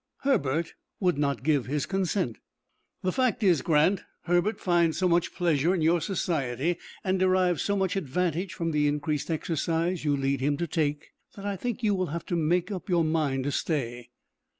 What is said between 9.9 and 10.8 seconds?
you lead him to